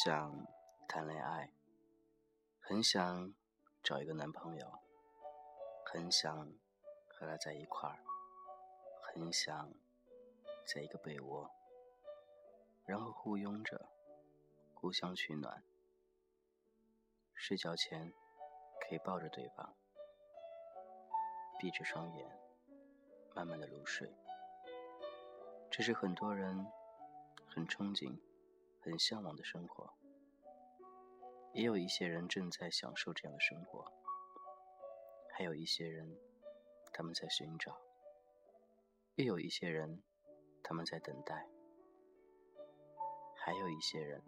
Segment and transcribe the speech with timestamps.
[0.00, 0.46] 想
[0.86, 1.50] 谈恋爱，
[2.60, 3.34] 很想
[3.82, 4.78] 找一个男朋友，
[5.84, 6.52] 很想
[7.08, 7.98] 和他在一块儿，
[9.02, 9.72] 很想
[10.64, 11.50] 在一个被窝，
[12.84, 13.88] 然后互拥着，
[14.72, 15.64] 互相取暖。
[17.34, 18.12] 睡觉前
[18.80, 19.74] 可以抱着对方，
[21.58, 22.38] 闭着双眼，
[23.34, 24.14] 慢慢的入睡。
[25.68, 26.64] 这是很多人
[27.48, 28.16] 很憧憬。
[28.88, 29.92] 很向往的生活，
[31.52, 33.92] 也有一些人正在享受这样的生活，
[35.36, 36.16] 还有一些人
[36.90, 37.76] 他们在寻找，
[39.16, 40.02] 又有一些人
[40.62, 41.46] 他们在等待，
[43.36, 44.22] 还有一些人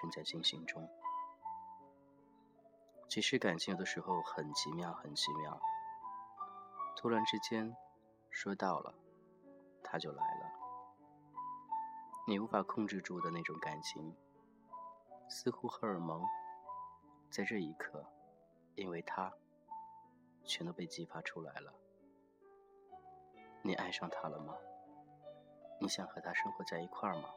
[0.00, 0.88] 正在进行中。
[3.08, 5.60] 其实感情有的时候很奇妙，很奇妙，
[6.96, 7.76] 突然之间
[8.30, 8.94] 说到了，
[9.82, 10.33] 他就来。
[12.26, 14.16] 你无法控制住的那种感情，
[15.28, 16.22] 似乎荷尔蒙
[17.30, 18.02] 在这一刻，
[18.76, 19.30] 因为他，
[20.42, 21.74] 全都被激发出来了。
[23.60, 24.56] 你爱上他了吗？
[25.78, 27.28] 你想和他生活在一块儿吗？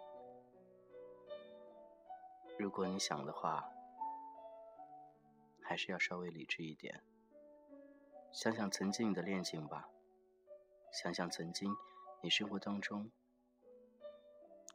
[2.58, 3.70] 如果你想的话，
[5.62, 7.04] 还是要稍微理智一点。
[8.32, 9.90] 想想曾经的恋情吧，
[10.94, 11.76] 想想曾经
[12.22, 13.12] 你生活当中。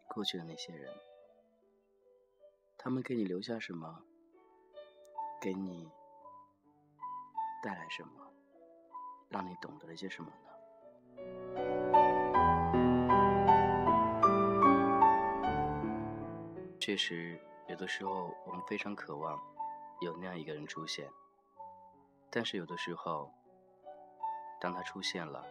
[0.09, 0.93] 过去的那些人，
[2.77, 4.03] 他们给你留下什么？
[5.41, 5.91] 给你
[7.63, 8.33] 带来什么？
[9.29, 10.37] 让你懂得了些什么呢？
[16.79, 19.41] 确实，有的时候我们非常渴望
[20.01, 21.09] 有那样一个人出现，
[22.29, 23.33] 但是有的时候，
[24.61, 25.43] 当他出现了，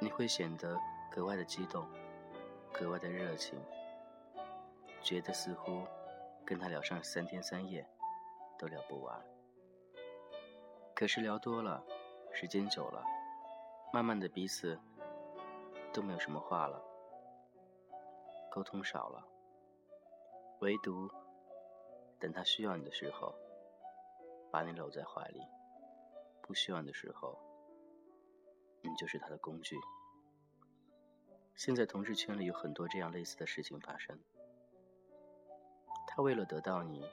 [0.00, 1.86] 你会显得格外的激动。
[2.72, 3.60] 格外的热情，
[5.02, 5.86] 觉得似乎
[6.44, 7.86] 跟他聊上三天三夜
[8.58, 9.22] 都聊不完。
[10.94, 11.84] 可是聊多了，
[12.32, 13.04] 时间久了，
[13.92, 14.78] 慢慢的彼此
[15.92, 16.82] 都没有什么话了，
[18.50, 19.22] 沟通少了。
[20.60, 21.10] 唯独
[22.18, 23.34] 等他需要你的时候，
[24.50, 25.40] 把你搂在怀里；
[26.40, 27.38] 不需要你的时候，
[28.80, 29.76] 你就是他的工具。
[31.54, 34.18] 现在同事圈里有很多这样类似的事情发生。
[36.06, 37.04] 他为了得到你，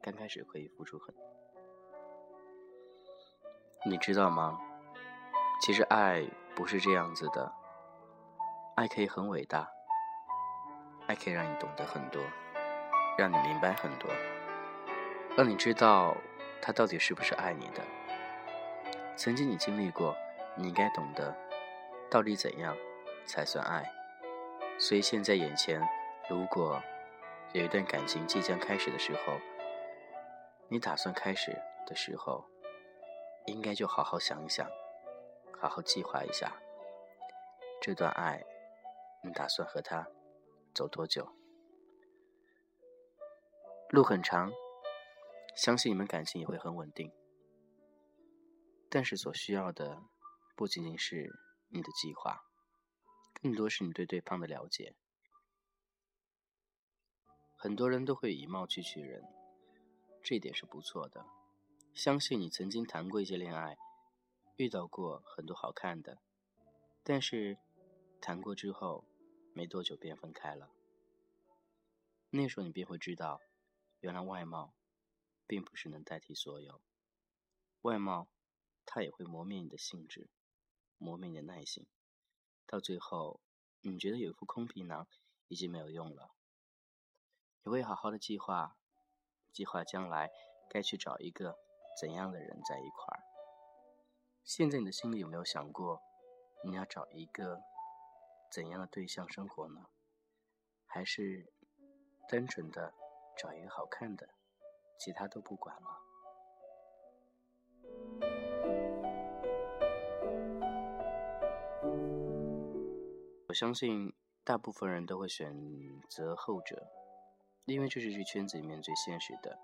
[0.00, 1.14] 刚开始可以付出很，
[3.84, 4.58] 你知道吗？
[5.60, 7.52] 其实爱不是这样子的，
[8.74, 9.70] 爱可以很伟大，
[11.06, 12.22] 爱可以让你懂得很多，
[13.16, 14.10] 让你明白很多，
[15.36, 16.16] 让你知道
[16.60, 17.82] 他到底是不是爱你的。
[19.16, 20.16] 曾经你经历过，
[20.56, 21.36] 你应该懂得
[22.10, 22.76] 到底怎样。
[23.26, 23.90] 才算爱，
[24.78, 25.80] 所以现在眼前，
[26.28, 26.82] 如果
[27.52, 29.38] 有一段感情即将开始的时候，
[30.68, 31.52] 你打算开始
[31.86, 32.44] 的时候，
[33.46, 34.68] 应该就好好想一想，
[35.60, 36.60] 好好计划一下，
[37.80, 38.44] 这段爱，
[39.22, 40.08] 你打算和他
[40.74, 41.28] 走多久？
[43.90, 44.52] 路很长，
[45.54, 47.12] 相信你们感情也会很稳定，
[48.88, 50.02] 但是所需要的
[50.56, 51.30] 不仅仅是
[51.68, 52.44] 你的计划。
[53.44, 54.94] 更多是你对对方的了解。
[57.54, 59.22] 很多人都会以貌取取人，
[60.22, 61.26] 这一点是不错的。
[61.92, 63.76] 相信你曾经谈过一些恋爱，
[64.56, 66.22] 遇到过很多好看的，
[67.02, 67.58] 但是
[68.18, 69.04] 谈过之后
[69.52, 70.70] 没多久便分开了。
[72.30, 73.42] 那时候你便会知道，
[74.00, 74.72] 原来外貌
[75.46, 76.80] 并不是能代替所有。
[77.82, 78.26] 外貌
[78.86, 80.30] 它也会磨灭你的性质，
[80.96, 81.86] 磨灭你的耐心。
[82.66, 83.40] 到最后，
[83.80, 85.06] 你觉得有一副空皮囊
[85.48, 86.30] 已经没有用了，
[87.62, 88.76] 你会好好的计划，
[89.52, 90.30] 计划将来
[90.68, 91.58] 该去找一个
[92.00, 93.22] 怎样的人在一块儿。
[94.42, 96.02] 现在你的心里有没有想过，
[96.64, 97.62] 你要找一个
[98.50, 99.86] 怎样的对象生活呢？
[100.86, 101.52] 还是
[102.28, 102.94] 单纯的
[103.36, 104.28] 找一个好看的，
[104.98, 106.00] 其他都不管了？
[113.54, 114.12] 我相信
[114.42, 115.56] 大部分人都会选
[116.10, 116.88] 择后者，
[117.66, 119.56] 因为这是这圈子里面最现实的、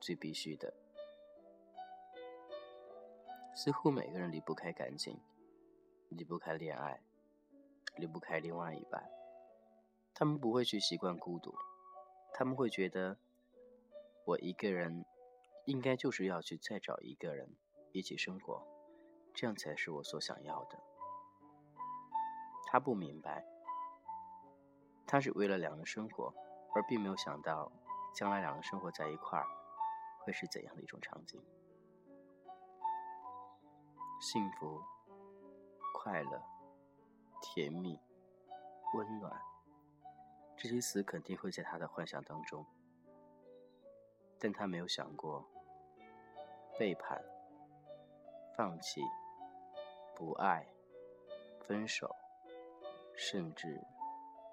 [0.00, 0.72] 最必须的。
[3.52, 5.18] 似乎每个人离不开感情，
[6.08, 7.00] 离不开恋爱，
[7.96, 9.10] 离不开另外一半。
[10.14, 11.52] 他们不会去习惯孤独，
[12.32, 13.18] 他们会觉得
[14.24, 15.04] 我一个人
[15.64, 17.56] 应该就是要去再找一个人
[17.90, 18.64] 一起生活，
[19.34, 20.78] 这样才是我所想要的。
[22.76, 23.42] 他不明白，
[25.06, 26.30] 他是为了两人生活
[26.74, 27.72] 而并没有想到
[28.14, 29.46] 将来两人生活在一块儿
[30.18, 31.42] 会是怎样的一种场景。
[34.20, 34.78] 幸福、
[35.94, 36.42] 快乐、
[37.40, 37.98] 甜蜜、
[38.92, 39.32] 温暖，
[40.54, 42.66] 这些词肯定会在他的幻想当中，
[44.38, 45.42] 但他没有想过
[46.78, 47.24] 背叛、
[48.54, 49.00] 放弃、
[50.14, 50.68] 不爱、
[51.62, 52.14] 分手，
[53.16, 53.80] 甚至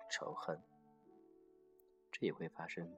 [0.10, 0.60] 仇恨，
[2.12, 2.90] 这也会发生。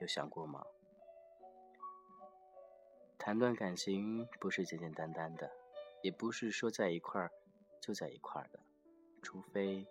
[0.00, 0.64] 有想过吗？
[3.16, 5.50] 谈段感情不是简简单单的，
[6.02, 7.30] 也不是说在一块儿
[7.80, 8.58] 就在一块儿的，
[9.22, 9.86] 除非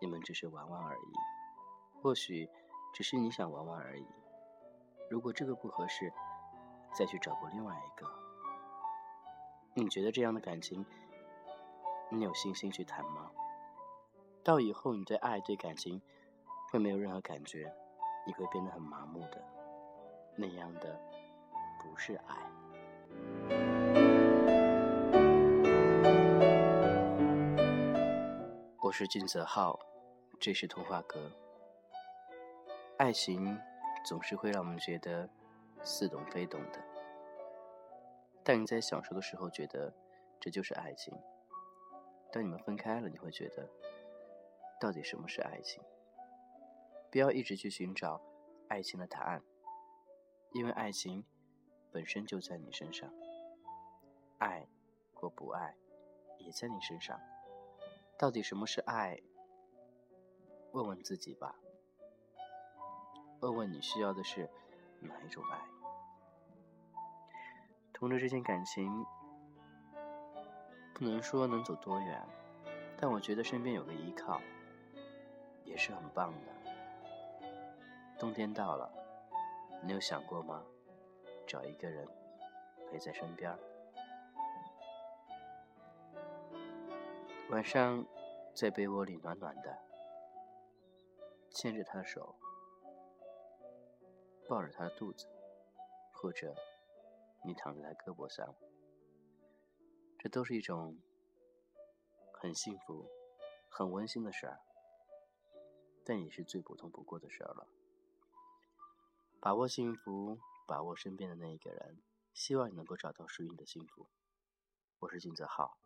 [0.00, 1.12] 你们只是玩玩而已。
[2.02, 2.48] 或许
[2.92, 4.06] 只是你想玩玩而已。
[5.08, 6.12] 如果这个不合适，
[6.94, 8.06] 再去找过另外一个。
[9.74, 10.84] 你觉得这样的感情，
[12.12, 13.30] 你有信心去谈吗？
[14.42, 16.02] 到以后你对爱对感情
[16.70, 17.72] 会没有任何感觉，
[18.26, 19.40] 你会变得很麻木的，
[20.36, 21.00] 那样的。
[21.82, 22.36] 不是爱。
[28.82, 29.78] 我是金泽浩，
[30.38, 31.30] 这是童话阁。
[32.98, 33.56] 爱情
[34.04, 35.30] 总是会让我们觉得
[35.82, 36.78] 似懂非懂的，
[38.42, 39.94] 但你在享受的时候觉得
[40.40, 41.16] 这就是爱情。
[42.32, 43.68] 当你们分开了，你会觉得
[44.80, 45.82] 到底什么是爱情？
[47.10, 48.20] 不要一直去寻找
[48.68, 49.42] 爱情的答案，
[50.52, 51.24] 因为爱情。
[51.92, 53.12] 本身就在你身上，
[54.38, 54.68] 爱
[55.12, 55.74] 或不爱
[56.38, 57.20] 也在你身上。
[58.16, 59.20] 到底什么是爱？
[60.70, 61.56] 问问自己吧。
[63.40, 64.48] 问问你需要的是
[65.00, 65.58] 哪一种爱？
[67.92, 69.04] 同着这件感情，
[71.00, 72.22] 不能说能走多远，
[72.98, 74.38] 但我觉得身边有个依靠
[75.64, 77.48] 也是很棒的。
[78.18, 78.92] 冬天到了，
[79.82, 80.62] 你有想过吗？
[81.46, 82.06] 找一个人
[82.90, 83.58] 陪在身边
[87.48, 88.04] 晚上
[88.52, 89.78] 在被窝里暖暖的，
[91.48, 92.34] 牵着他的手，
[94.46, 95.26] 抱着他的肚子，
[96.12, 96.54] 或者
[97.42, 98.54] 你躺在他胳膊上，
[100.22, 101.00] 这都是一种
[102.32, 103.08] 很幸福、
[103.68, 104.60] 很温馨的事儿，
[106.04, 107.66] 但也是最普通不过的事儿了。
[109.40, 110.38] 把握幸福。
[110.66, 112.00] 把握身边的那一个人，
[112.32, 114.06] 希望你能够找到属于你的幸福。
[115.00, 115.76] 我是金泽浩，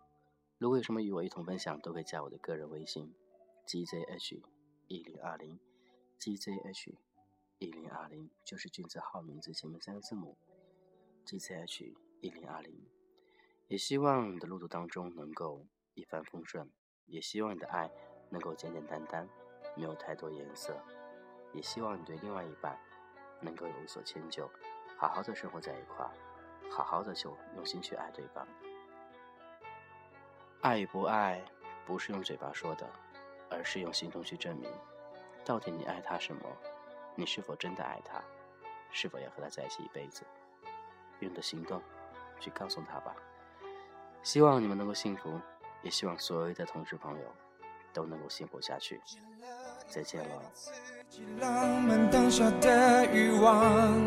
[0.58, 3.14] 如果有什么与我一同分享，都可以加我的个人微信
[3.66, 4.44] ：gzh
[4.86, 5.58] 一零二零
[6.18, 6.98] ，gzh
[7.56, 10.36] 一零二零就是君泽浩名字前面三个字母
[11.24, 12.93] ，gzh 一零二零。
[13.74, 16.70] 也希望你的路途当中能够一帆风顺，
[17.06, 17.90] 也希望你的爱
[18.30, 19.28] 能够简简单单，
[19.74, 20.80] 没有太多颜色，
[21.52, 22.78] 也希望你对另外一半
[23.40, 24.48] 能够有所迁就。
[24.96, 26.12] 好好的生活在一块儿，
[26.70, 28.46] 好好的就用心去爱对方。
[30.60, 31.44] 爱与不爱，
[31.84, 32.88] 不是用嘴巴说的，
[33.50, 34.70] 而是用行动去证明。
[35.44, 36.48] 到底你爱他什么？
[37.16, 38.22] 你是否真的爱他？
[38.92, 40.24] 是否要和他在一起一辈子？
[41.18, 41.82] 用的行动
[42.38, 43.16] 去告诉他吧。
[44.24, 45.38] 希望你们能够幸福，
[45.82, 47.24] 也希望所有的同事朋友
[47.92, 49.00] 都能够幸福下去。
[49.86, 50.28] 再见了。
[51.38, 54.00] 浪漫当下的欲望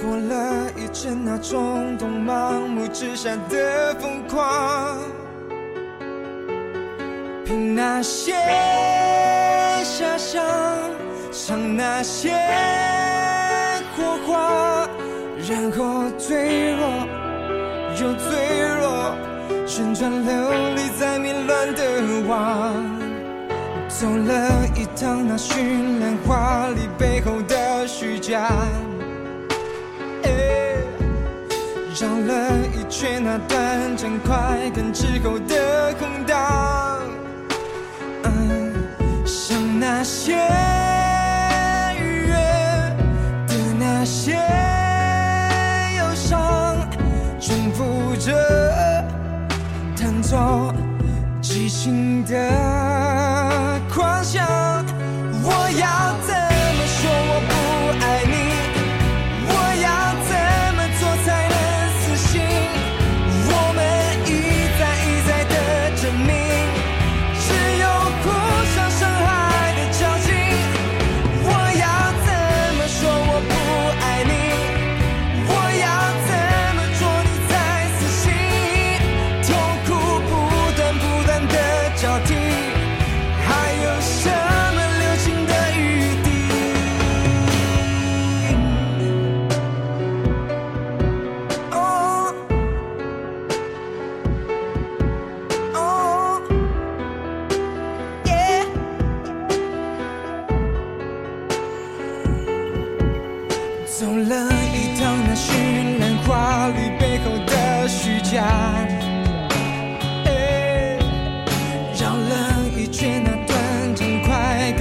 [0.00, 4.98] 过了一阵那冲动盲目之下的疯狂，
[7.44, 8.32] 凭那些
[9.84, 10.42] 遐想，
[11.30, 12.30] 唱那些
[13.94, 14.81] 火花，
[15.48, 16.88] 然后脆弱
[18.00, 19.16] 又脆弱，
[19.66, 21.82] 旋转流离在迷乱的
[22.28, 22.72] 网，
[23.88, 28.48] 走了一趟那绚烂华丽背后的虚假。
[32.00, 37.02] 绕了一圈，那短暂快感之后的空荡，
[38.24, 38.72] 嗯
[39.24, 40.34] 像那些
[50.32, 50.74] 弹奏
[51.42, 53.01] 激情的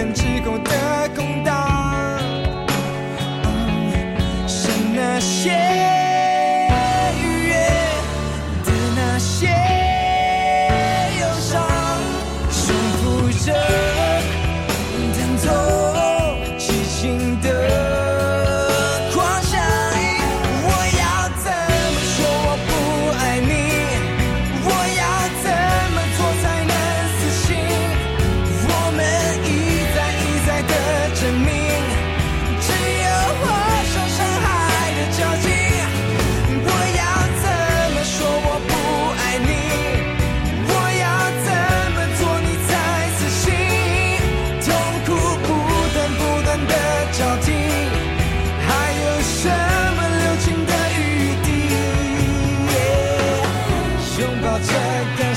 [0.09, 1.00] 之后的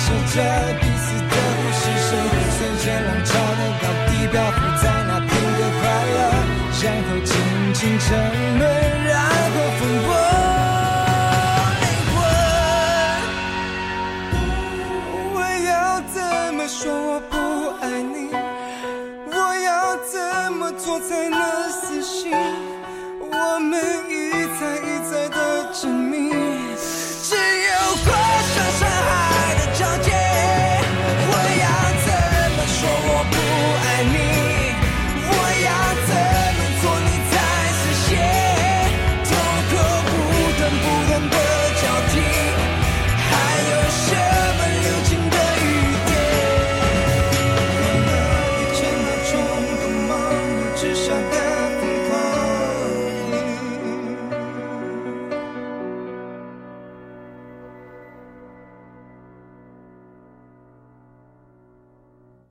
[0.04, 0.36] 守着
[0.80, 5.82] 彼此的故事，随着浪潮的高地漂浮，在那片的快
[6.12, 6.16] 乐，
[6.82, 7.32] 然后静
[7.72, 8.04] 静沉
[8.58, 8.62] 沦，
[9.06, 10.08] 然后风波
[11.80, 11.82] 灵
[12.12, 12.14] 魂。
[15.32, 15.72] 我要
[16.12, 16.16] 怎
[16.54, 17.32] 么说我不
[17.80, 18.23] 爱你？